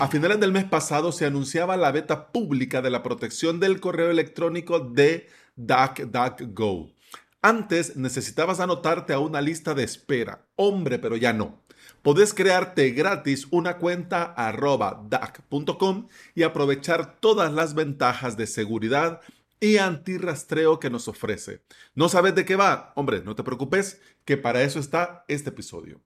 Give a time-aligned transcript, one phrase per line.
[0.00, 4.10] A finales del mes pasado se anunciaba la beta pública de la protección del correo
[4.10, 6.90] electrónico de DuckDuckGo.
[7.42, 10.46] Antes necesitabas anotarte a una lista de espera.
[10.56, 11.62] Hombre, pero ya no.
[12.00, 19.20] Podés crearte gratis una cuenta arroba duck.com y aprovechar todas las ventajas de seguridad
[19.60, 21.60] y antirrastreo que nos ofrece.
[21.94, 22.94] ¿No sabes de qué va?
[22.96, 26.00] Hombre, no te preocupes, que para eso está este episodio.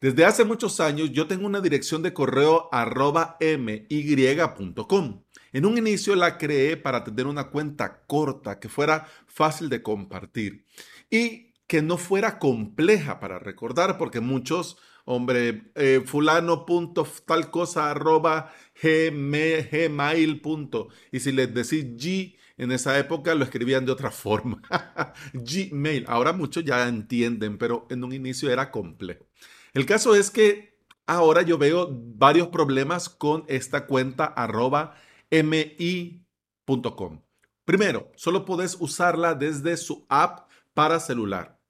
[0.00, 5.24] Desde hace muchos años yo tengo una dirección de correo arroba my.com.
[5.52, 10.64] En un inicio la creé para tener una cuenta corta que fuera fácil de compartir
[11.10, 17.90] y que no fuera compleja para recordar porque muchos, hombre, eh, fulano punto tal cosa
[17.90, 20.90] arroba gmail punto.
[21.10, 24.62] Y si les decís G en esa época lo escribían de otra forma.
[25.32, 26.04] Gmail.
[26.08, 29.27] Ahora muchos ya entienden, pero en un inicio era complejo.
[29.74, 34.94] El caso es que ahora yo veo varios problemas con esta cuenta arroba
[35.30, 37.20] mi.com.
[37.64, 41.60] Primero, solo puedes usarla desde su app para celular.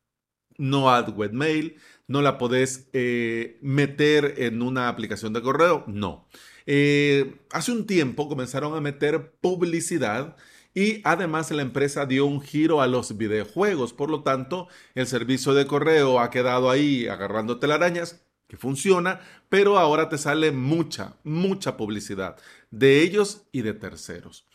[0.56, 6.28] No ad webmail, no la podés eh, meter en una aplicación de correo, no.
[6.66, 10.36] Eh, hace un tiempo comenzaron a meter publicidad
[10.78, 13.92] y además la empresa dio un giro a los videojuegos.
[13.92, 19.76] Por lo tanto, el servicio de correo ha quedado ahí agarrando telarañas que funciona, pero
[19.76, 22.36] ahora te sale mucha, mucha publicidad
[22.70, 24.46] de ellos y de terceros.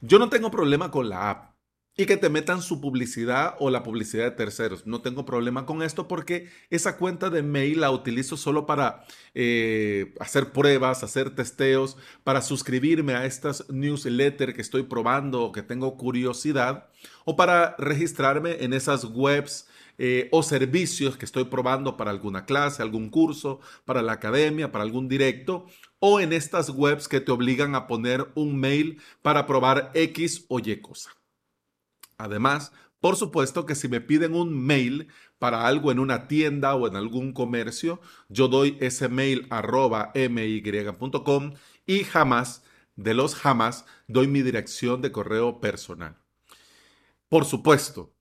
[0.00, 1.55] Yo no tengo problema con la app
[1.96, 4.86] y que te metan su publicidad o la publicidad de terceros.
[4.86, 10.14] No tengo problema con esto porque esa cuenta de mail la utilizo solo para eh,
[10.20, 15.96] hacer pruebas, hacer testeos, para suscribirme a estas newsletters que estoy probando o que tengo
[15.96, 16.88] curiosidad
[17.24, 19.66] o para registrarme en esas webs
[19.98, 24.84] eh, o servicios que estoy probando para alguna clase, algún curso, para la academia, para
[24.84, 25.66] algún directo,
[25.98, 30.58] o en estas webs que te obligan a poner un mail para probar X o
[30.58, 31.16] Y cosa.
[32.18, 36.88] Además, por supuesto que si me piden un mail para algo en una tienda o
[36.88, 41.54] en algún comercio, yo doy ese mail arroba my.com
[41.86, 42.64] y jamás,
[42.96, 46.16] de los jamás, doy mi dirección de correo personal.
[47.28, 48.14] Por supuesto,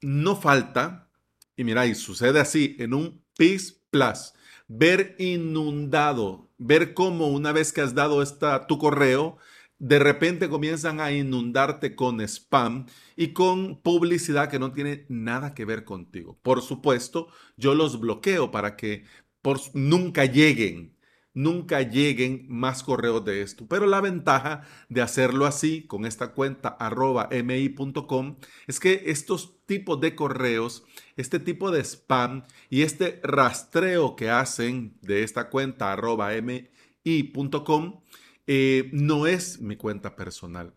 [0.00, 1.10] no falta,
[1.56, 4.32] y mira, y sucede así en un PIS Plus,
[4.68, 9.38] ver inundado, ver cómo una vez que has dado esta, tu correo,
[9.78, 15.64] de repente comienzan a inundarte con spam y con publicidad que no tiene nada que
[15.64, 16.38] ver contigo.
[16.42, 19.04] Por supuesto, yo los bloqueo para que
[19.42, 20.98] por, nunca lleguen
[21.38, 23.66] nunca lleguen más correos de esto.
[23.68, 30.00] Pero la ventaja de hacerlo así con esta cuenta arroba mi.com es que estos tipos
[30.00, 30.84] de correos,
[31.16, 38.00] este tipo de spam y este rastreo que hacen de esta cuenta arroba mi.com
[38.48, 40.74] eh, no es mi cuenta personal.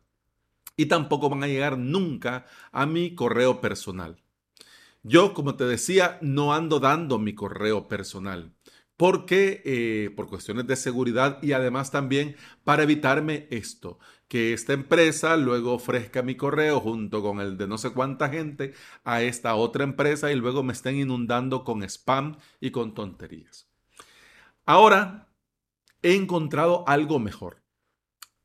[0.77, 4.21] Y tampoco van a llegar nunca a mi correo personal.
[5.03, 8.53] Yo, como te decía, no ando dando mi correo personal
[9.01, 15.37] porque eh, por cuestiones de seguridad y además también para evitarme esto, que esta empresa
[15.37, 19.85] luego ofrezca mi correo junto con el de no sé cuánta gente a esta otra
[19.85, 23.67] empresa y luego me estén inundando con spam y con tonterías.
[24.67, 25.29] Ahora
[26.03, 27.60] he encontrado algo mejor.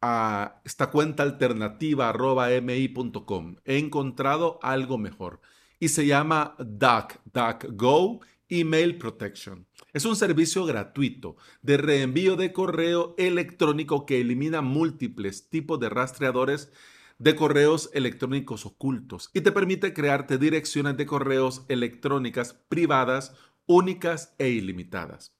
[0.02, 5.40] A esta cuenta alternativa arroba mi.com he encontrado algo mejor
[5.80, 9.66] y se llama DuckDuckGo Email Protection.
[9.92, 16.70] Es un servicio gratuito de reenvío de correo electrónico que elimina múltiples tipos de rastreadores
[17.18, 23.34] de correos electrónicos ocultos y te permite crearte direcciones de correos electrónicas privadas,
[23.66, 25.34] únicas e ilimitadas.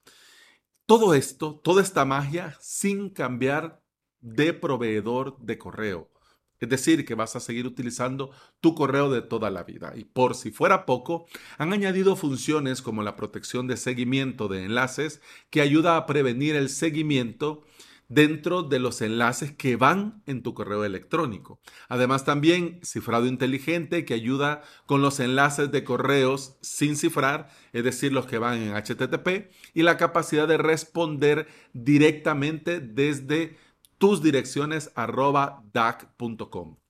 [0.87, 3.83] Todo esto, toda esta magia sin cambiar
[4.27, 6.11] de proveedor de correo.
[6.59, 9.93] Es decir, que vas a seguir utilizando tu correo de toda la vida.
[9.95, 11.27] Y por si fuera poco,
[11.59, 15.21] han añadido funciones como la protección de seguimiento de enlaces
[15.51, 17.65] que ayuda a prevenir el seguimiento
[18.09, 21.61] dentro de los enlaces que van en tu correo electrónico.
[21.89, 28.13] Además también cifrado inteligente que ayuda con los enlaces de correos sin cifrar, es decir,
[28.13, 33.57] los que van en HTTP, y la capacidad de responder directamente desde
[33.99, 35.65] tus direcciones arroba.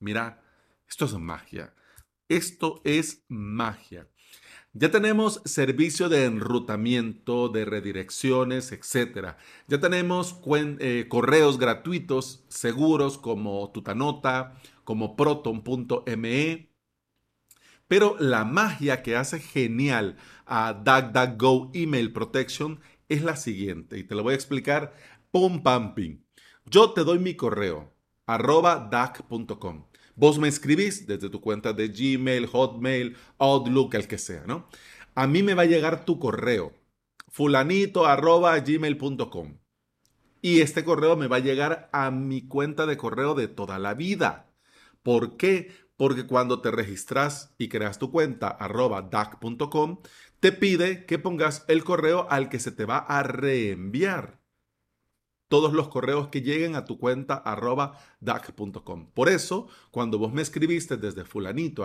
[0.01, 0.43] Mira,
[0.89, 1.75] esto es magia.
[2.29, 4.09] Esto es magia.
[4.79, 9.37] Ya tenemos servicio de enrutamiento, de redirecciones, etc.
[9.69, 10.39] Ya tenemos
[10.81, 16.71] eh, correos gratuitos seguros como Tutanota, como proton.me.
[17.89, 24.15] Pero la magia que hace genial a DuckDuckGo Email Protection es la siguiente y te
[24.15, 24.93] lo voy a explicar
[25.31, 25.95] Pum, pam.
[26.69, 27.93] Yo te doy mi correo,
[28.27, 29.87] arroba dac.com.
[30.17, 34.67] Vos me escribís desde tu cuenta de Gmail, Hotmail, Outlook, el que sea, ¿no?
[35.15, 36.73] A mí me va a llegar tu correo,
[37.29, 39.59] fulanito arroba gmail.com.
[40.43, 43.95] Y este correo me va a llegar a mi cuenta de correo de toda la
[43.95, 44.51] vida.
[45.05, 45.71] ¿Por qué?
[45.97, 50.01] Porque cuando te registras y creas tu cuenta arroba dac.com,
[50.41, 54.46] te pide que pongas el correo al que se te va a reenviar
[55.49, 59.11] todos los correos que lleguen a tu cuenta arroba dac.com.
[59.13, 61.85] Por eso, cuando vos me escribiste desde fulanito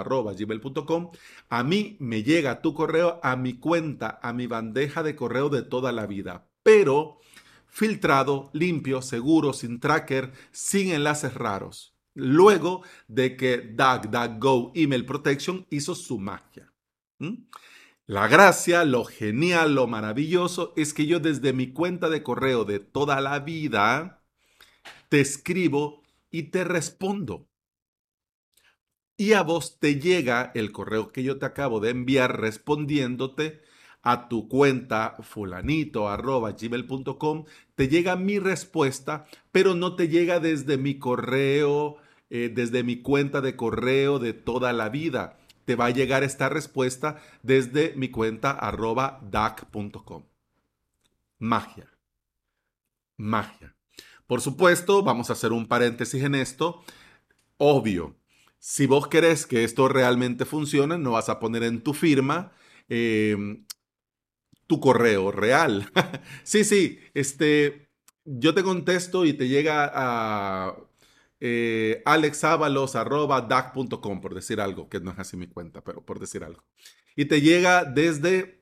[1.49, 5.61] a mí me llega tu correo a mi cuenta, a mi bandeja de correo de
[5.61, 6.49] toda la vida.
[6.63, 7.19] Pero
[7.67, 11.95] filtrado, limpio, seguro, sin tracker, sin enlaces raros.
[12.13, 16.73] Luego de que DuckDuckGo Email Protection hizo su magia.
[18.07, 22.79] La gracia, lo genial, lo maravilloso es que yo desde mi cuenta de correo de
[22.79, 24.23] toda la vida
[25.09, 27.47] te escribo y te respondo.
[29.17, 33.61] Y a vos te llega el correo que yo te acabo de enviar respondiéndote
[34.01, 37.45] a tu cuenta fulanito arroba gmail.com,
[37.75, 41.97] te llega mi respuesta, pero no te llega desde mi correo,
[42.31, 45.37] eh, desde mi cuenta de correo de toda la vida.
[45.71, 50.25] Te va a llegar esta respuesta desde mi cuenta arroba dac.com.
[51.39, 51.89] Magia.
[53.15, 53.73] Magia.
[54.27, 56.83] Por supuesto, vamos a hacer un paréntesis en esto.
[57.55, 58.17] Obvio,
[58.59, 62.51] si vos querés que esto realmente funcione, no vas a poner en tu firma
[62.89, 63.63] eh,
[64.67, 65.89] tu correo real.
[66.43, 67.87] sí, sí, este,
[68.25, 70.75] yo te contesto y te llega a
[71.41, 76.63] eh, alexavalos.dac.com, por decir algo, que no es así mi cuenta, pero por decir algo.
[77.15, 78.60] Y te llega desde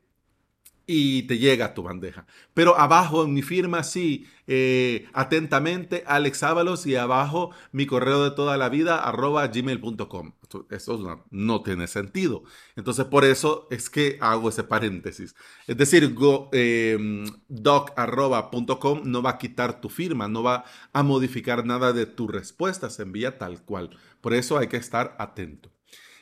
[0.91, 2.25] y te llega a tu bandeja.
[2.55, 8.31] Pero abajo en mi firma, sí, eh, atentamente, Alex Ábalos y abajo mi correo de
[8.31, 10.31] toda la vida, arroba gmail.com.
[10.71, 12.41] Eso no, tiene sentido.
[12.75, 15.35] Entonces, por eso es que hago ese paréntesis.
[15.67, 16.15] Es decir,
[16.53, 22.27] em, doc.com no va a quitar tu firma, no va a modificar nada de tu
[22.27, 23.91] respuesta, se envía tal cual.
[24.21, 25.69] Por eso hay que estar atento.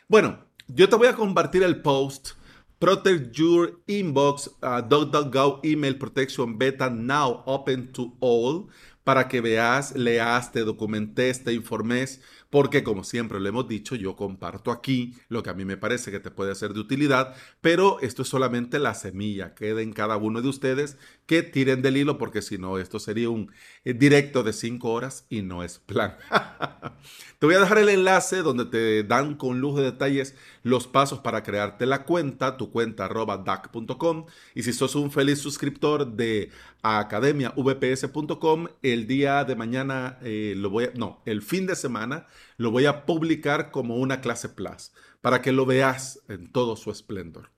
[0.10, 2.32] Bueno, yo te voy a compartir el post
[2.80, 8.70] Protect your inbox, uh, DuckDuckGo email protection beta now open to all
[9.04, 14.16] para que veas, leas, te documentes, te informes, porque como siempre lo hemos dicho, yo
[14.16, 18.00] comparto aquí lo que a mí me parece que te puede ser de utilidad, pero
[18.02, 22.18] esto es solamente la semilla, queda en cada uno de ustedes que tiren del hilo,
[22.18, 23.50] porque si no, esto sería un
[23.94, 26.18] directo de cinco horas y no es plan.
[27.40, 31.20] te voy a dejar el enlace donde te dan con lujo de detalles los pasos
[31.20, 34.26] para crearte la cuenta, tu cuenta arroba dac.com,
[34.56, 36.52] y si sos un feliz suscriptor de
[36.82, 42.72] academiavps.com, el día de mañana eh, lo voy a, no, el fin de semana lo
[42.72, 44.92] voy a publicar como una clase plus
[45.22, 47.57] para que lo veas en todo su esplendor.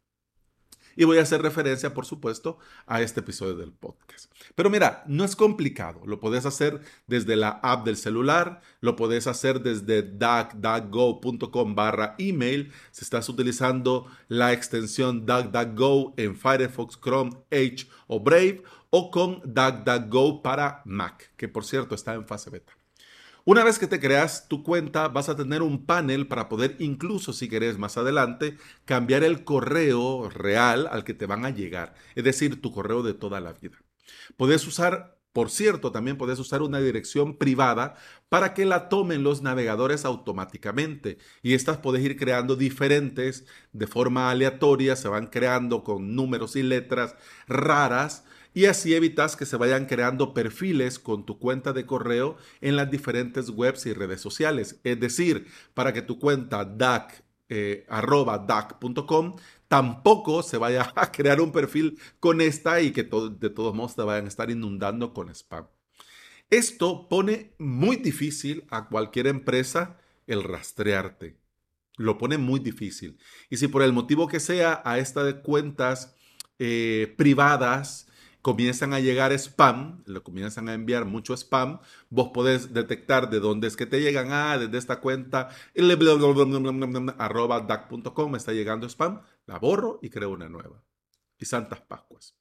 [1.00, 4.30] Y voy a hacer referencia, por supuesto, a este episodio del podcast.
[4.54, 6.02] Pero mira, no es complicado.
[6.06, 12.74] Lo puedes hacer desde la app del celular, lo puedes hacer desde duckduckgo.com barra email.
[12.92, 20.42] Si estás utilizando la extensión DuckDuckGo en Firefox, Chrome, Edge o Brave, o con DuckDuckGo
[20.42, 22.79] para Mac, que por cierto está en fase beta.
[23.50, 27.34] Una vez que te creas tu cuenta, vas a tener un panel para poder incluso,
[27.34, 32.24] si querés más adelante, cambiar el correo real al que te van a llegar, es
[32.24, 33.80] decir, tu correo de toda la vida.
[34.38, 37.96] Puedes usar, por cierto, también puedes usar una dirección privada
[38.30, 41.18] para que la tomen los navegadores automáticamente.
[41.42, 46.62] Y estas puedes ir creando diferentes de forma aleatoria, se van creando con números y
[46.62, 47.16] letras
[47.48, 52.76] raras y así evitas que se vayan creando perfiles con tu cuenta de correo en
[52.76, 54.80] las diferentes webs y redes sociales.
[54.84, 59.36] Es decir, para que tu cuenta DAC eh, dac.com
[59.68, 64.04] tampoco se vaya a crear un perfil con esta y que de todos modos te
[64.04, 65.68] vayan a estar inundando con spam.
[66.50, 71.38] Esto pone muy difícil a cualquier empresa el rastrearte.
[71.98, 73.20] Lo pone muy difícil.
[73.50, 76.16] Y si por el motivo que sea a estas cuentas
[76.58, 78.09] eh, privadas
[78.42, 81.80] comienzan a llegar spam, le comienzan a enviar mucho spam,
[82.10, 85.50] vos podés detectar de dónde es que te llegan, ah, desde esta cuenta,
[87.18, 90.84] arroba dac.com está llegando spam, la borro y creo una nueva.
[91.38, 92.36] Y Santas Pascuas.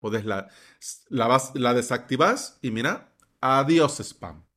[0.00, 0.48] Podés la,
[1.08, 4.48] la, la desactivás y mira, adiós spam.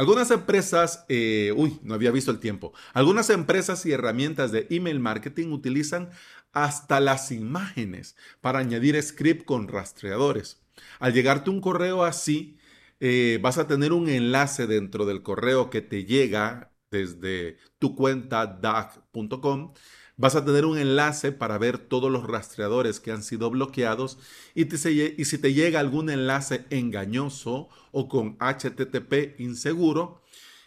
[0.00, 2.72] Algunas empresas, eh, uy, no había visto el tiempo.
[2.94, 6.10] Algunas empresas y herramientas de email marketing utilizan
[6.52, 10.62] hasta las imágenes para añadir script con rastreadores.
[10.98, 12.58] Al llegarte un correo así,
[13.00, 18.46] eh, vas a tener un enlace dentro del correo que te llega desde tu cuenta
[18.46, 19.72] DAG.com.
[20.16, 24.18] Vas a tener un enlace para ver todos los rastreadores que han sido bloqueados
[24.54, 30.22] y, y si te llega algún enlace engañoso o con HTTP inseguro,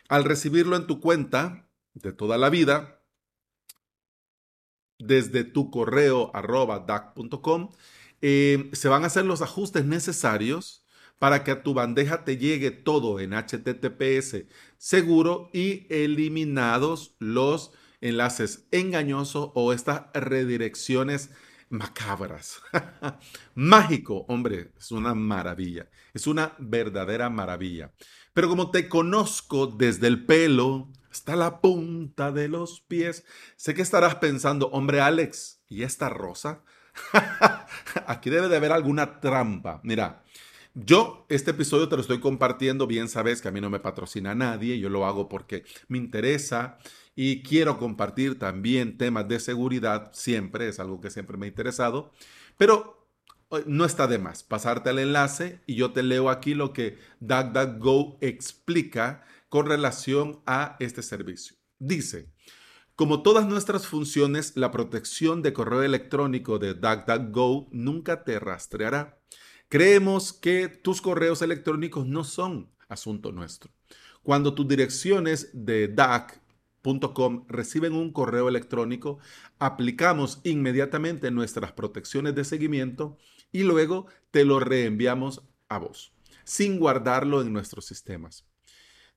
[0.09, 3.02] al recibirlo en tu cuenta de toda la vida,
[5.05, 7.69] desde tu correo arroba DAC.com,
[8.21, 10.85] eh, se van a hacer los ajustes necesarios
[11.19, 14.45] para que a tu bandeja te llegue todo en HTTPS
[14.77, 21.31] seguro y eliminados los enlaces engañosos o estas redirecciones
[21.69, 22.61] macabras.
[23.55, 27.93] Mágico, hombre, es una maravilla, es una verdadera maravilla.
[28.33, 33.23] Pero como te conozco desde el pelo hasta la punta de los pies,
[33.55, 36.63] sé que estarás pensando, hombre Alex, ¿y esta rosa?
[38.07, 39.79] Aquí debe de haber alguna trampa.
[39.83, 40.23] Mira,
[40.73, 44.33] yo este episodio te lo estoy compartiendo, bien sabes que a mí no me patrocina
[44.33, 46.79] nadie, yo lo hago porque me interesa
[47.15, 52.11] y quiero compartir también temas de seguridad, siempre es algo que siempre me ha interesado,
[52.57, 53.07] pero
[53.51, 56.97] eh, no está de más pasarte el enlace y yo te leo aquí lo que
[57.19, 61.55] DuckDuckGo explica con relación a este servicio.
[61.77, 62.27] Dice,
[62.95, 69.21] como todas nuestras funciones, la protección de correo electrónico de DuckDuckGo nunca te rastreará.
[69.69, 73.69] Creemos que tus correos electrónicos no son asunto nuestro.
[74.23, 79.19] Cuando tus direcciones de duck.com reciben un correo electrónico,
[79.59, 83.19] aplicamos inmediatamente nuestras protecciones de seguimiento
[83.51, 86.11] y luego te lo reenviamos a vos,
[86.43, 88.47] sin guardarlo en nuestros sistemas.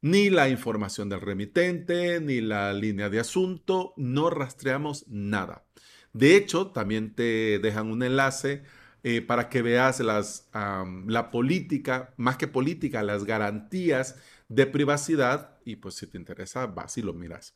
[0.03, 5.65] Ni la información del remitente, ni la línea de asunto, no rastreamos nada.
[6.13, 8.63] De hecho, también te dejan un enlace
[9.03, 14.17] eh, para que veas la política, más que política, las garantías
[14.49, 17.55] de privacidad y pues si te interesa, vas y lo miras.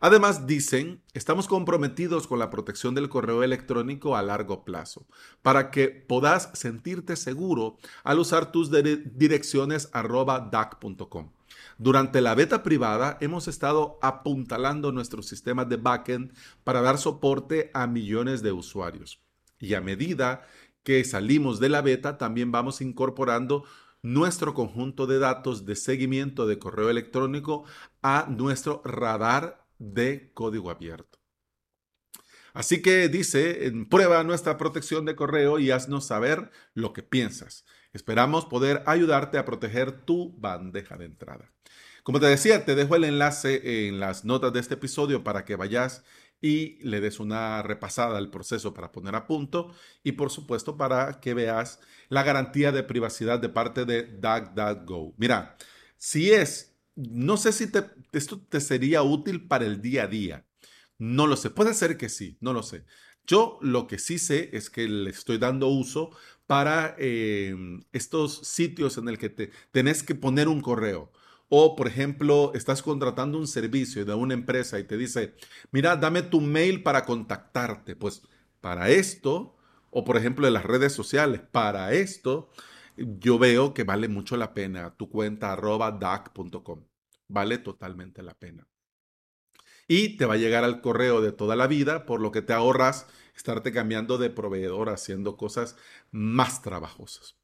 [0.00, 5.06] Además, dicen, estamos comprometidos con la protección del correo electrónico a largo plazo,
[5.42, 11.30] para que puedas sentirte seguro al usar tus direcciones arroba DAC.com.
[11.78, 16.32] Durante la beta privada hemos estado apuntalando nuestros sistemas de backend
[16.64, 19.20] para dar soporte a millones de usuarios.
[19.58, 20.46] Y a medida
[20.82, 23.64] que salimos de la beta, también vamos incorporando
[24.02, 27.64] nuestro conjunto de datos de seguimiento de correo electrónico
[28.02, 31.18] a nuestro radar de código abierto.
[32.52, 37.64] Así que dice, prueba nuestra protección de correo y haznos saber lo que piensas.
[37.92, 41.50] Esperamos poder ayudarte a proteger tu bandeja de entrada.
[42.02, 45.56] Como te decía, te dejo el enlace en las notas de este episodio para que
[45.56, 46.02] vayas
[46.40, 51.20] y le des una repasada al proceso para poner a punto y por supuesto para
[51.20, 55.14] que veas la garantía de privacidad de parte de DuckDuckGo.
[55.18, 55.56] Mira,
[55.98, 57.70] si es, no sé si
[58.12, 60.46] esto te sería útil para el día a día.
[60.98, 62.84] No lo sé, puede ser que sí, no lo sé.
[63.30, 66.10] Yo lo que sí sé es que le estoy dando uso
[66.48, 67.54] para eh,
[67.92, 71.12] estos sitios en el que te tenés que poner un correo
[71.48, 75.36] o, por ejemplo, estás contratando un servicio de una empresa y te dice,
[75.70, 77.94] mira, dame tu mail para contactarte.
[77.94, 78.22] Pues
[78.60, 79.56] para esto,
[79.90, 82.50] o por ejemplo en las redes sociales, para esto,
[82.96, 86.84] yo veo que vale mucho la pena tu cuenta arroba dac.com.
[87.28, 88.66] Vale totalmente la pena.
[89.90, 92.52] Y te va a llegar al correo de toda la vida, por lo que te
[92.52, 95.74] ahorras estarte cambiando de proveedor haciendo cosas
[96.12, 97.34] más trabajosas.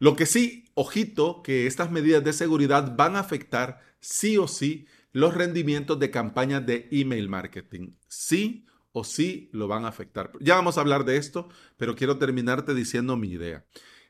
[0.00, 4.88] Lo que sí, ojito, que estas medidas de seguridad van a afectar sí o sí
[5.12, 7.92] los rendimientos de campañas de email marketing.
[8.08, 10.32] Sí o sí lo van a afectar.
[10.40, 13.64] Ya vamos a hablar de esto, pero quiero terminarte diciendo mi idea.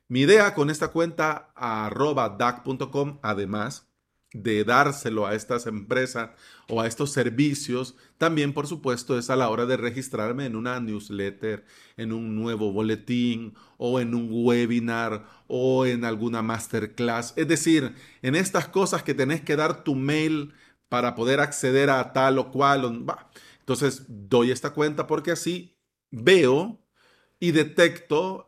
[0.08, 3.87] Mi idea con esta cuenta arroba dac.com, además,
[4.32, 6.30] de dárselo a estas empresas
[6.68, 10.80] o a estos servicios, también por supuesto es a la hora de registrarme en una
[10.80, 11.64] newsletter,
[11.96, 17.32] en un nuevo boletín o en un webinar o en alguna masterclass.
[17.36, 20.52] Es decir, en estas cosas que tenés que dar tu mail
[20.88, 23.06] para poder acceder a tal o cual.
[23.60, 25.78] Entonces doy esta cuenta porque así
[26.10, 26.78] veo
[27.40, 28.46] y detecto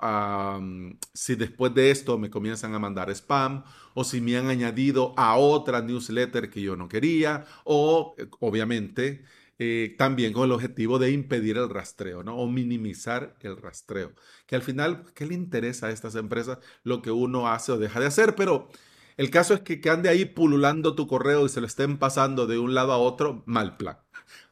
[1.14, 5.36] si después de esto me comienzan a mandar spam o si me han añadido a
[5.36, 9.24] otra newsletter que yo no quería o obviamente
[9.62, 12.34] eh, también con el objetivo de impedir el rastreo ¿no?
[12.36, 14.14] o minimizar el rastreo.
[14.46, 18.00] Que al final, ¿qué le interesa a estas empresas lo que uno hace o deja
[18.00, 18.34] de hacer?
[18.36, 18.70] Pero
[19.18, 22.46] el caso es que, que ande ahí pululando tu correo y se lo estén pasando
[22.46, 23.98] de un lado a otro, mal plan.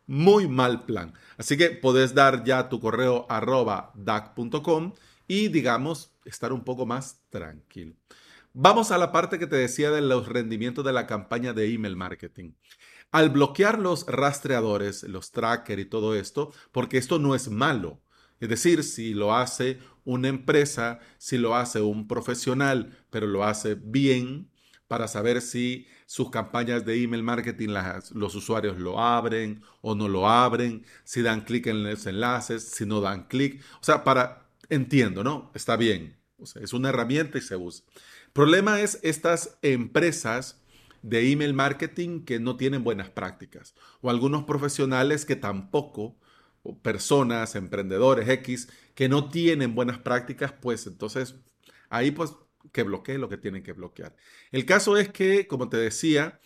[0.08, 1.12] Muy mal plan.
[1.36, 4.94] Así que podés dar ya tu correo arroba dac.com
[5.26, 7.94] y, digamos, estar un poco más tranquilo.
[8.54, 11.94] Vamos a la parte que te decía de los rendimientos de la campaña de email
[11.94, 12.52] marketing.
[13.12, 18.00] Al bloquear los rastreadores, los trackers y todo esto, porque esto no es malo.
[18.40, 23.74] Es decir, si lo hace una empresa, si lo hace un profesional, pero lo hace
[23.74, 24.50] bien,
[24.88, 27.68] para saber si sus campañas de email marketing
[28.14, 32.86] los usuarios lo abren o no lo abren, si dan clic en los enlaces, si
[32.86, 33.62] no dan clic.
[33.80, 35.52] O sea, para, entiendo, ¿no?
[35.54, 36.16] Está bien.
[36.38, 37.84] es una herramienta y se usa.
[38.32, 40.60] Problema es estas empresas
[41.02, 46.16] de email marketing que no tienen buenas prácticas o algunos profesionales que tampoco,
[46.82, 51.36] personas, emprendedores X, que no tienen buenas prácticas, pues entonces
[51.90, 52.32] ahí pues
[52.72, 54.14] que bloquee lo que tienen que bloquear.
[54.52, 56.40] El caso es que, como te decía,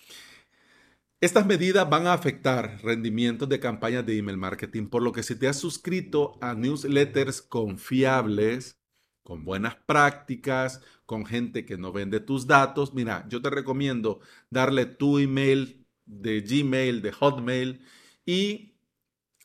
[1.21, 5.37] estas medidas van a afectar rendimientos de campañas de email marketing, por lo que si
[5.37, 8.79] te has suscrito a newsletters confiables,
[9.23, 14.85] con buenas prácticas, con gente que no vende tus datos, mira, yo te recomiendo darle
[14.87, 17.87] tu email de Gmail, de Hotmail
[18.27, 18.75] y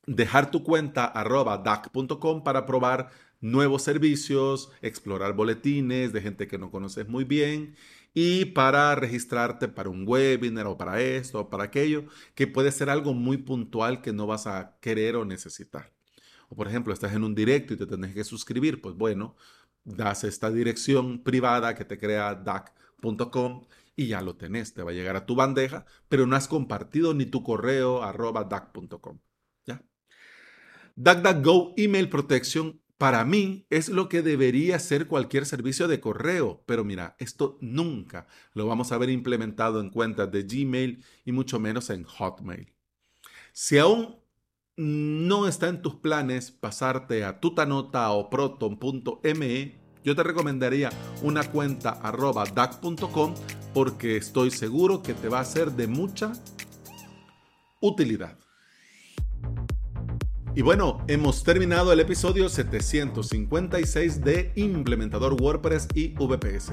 [0.07, 6.72] dejar tu cuenta arroba dac.com para probar nuevos servicios, explorar boletines de gente que no
[6.72, 7.75] conoces muy bien
[8.13, 12.89] y para registrarte para un webinar o para esto o para aquello, que puede ser
[12.89, 15.94] algo muy puntual que no vas a querer o necesitar.
[16.50, 19.36] O por ejemplo, estás en un directo y te tenés que suscribir, pues bueno,
[19.84, 24.94] das esta dirección privada que te crea dac.com y ya lo tenés, te va a
[24.94, 29.20] llegar a tu bandeja, pero no has compartido ni tu correo arroba dac.com.
[31.00, 36.84] DuckDuckGo Email Protection para mí es lo que debería ser cualquier servicio de correo, pero
[36.84, 41.89] mira, esto nunca lo vamos a ver implementado en cuentas de Gmail y mucho menos
[41.92, 42.74] en Hotmail.
[43.54, 44.18] Si aún
[44.75, 50.89] no está en tus planes pasarte a tutanota o proton.me, yo te recomendaría
[51.22, 53.34] una cuenta arroba dac.com
[53.74, 56.33] porque estoy seguro que te va a ser de mucha
[57.81, 58.38] utilidad.
[60.57, 66.72] Y bueno, hemos terminado el episodio 756 de Implementador WordPress y VPS.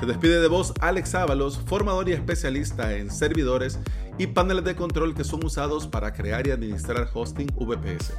[0.00, 3.78] Se despide de vos Alex Ábalos, formador y especialista en servidores
[4.16, 8.14] y paneles de control que son usados para crear y administrar hosting VPS.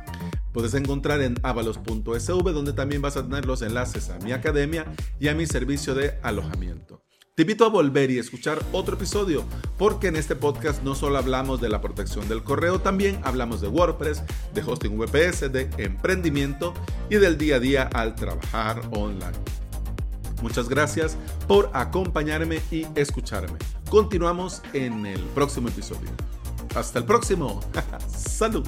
[0.53, 4.85] Puedes encontrar en avalos.sv donde también vas a tener los enlaces a mi academia
[5.19, 7.06] y a mi servicio de alojamiento.
[7.37, 9.45] Te invito a volver y escuchar otro episodio,
[9.77, 13.67] porque en este podcast no solo hablamos de la protección del correo, también hablamos de
[13.67, 14.23] WordPress,
[14.55, 16.73] de hosting VPS, de emprendimiento
[17.11, 19.37] y del día a día al trabajar online.
[20.41, 21.15] Muchas gracias
[21.47, 23.59] por acompañarme y escucarme.
[23.87, 26.09] Continuamos en el próximo episodio.
[26.73, 27.59] Hasta el próximo.
[28.07, 28.67] Salud.